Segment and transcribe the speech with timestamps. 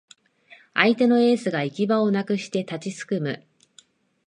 [0.73, 3.45] 相手のエースが行き場をなくして立ちすくむ